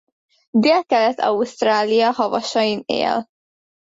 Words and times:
Délkelet-Ausztrália 0.57 2.11
havasain 2.11 2.83
él. 2.85 3.27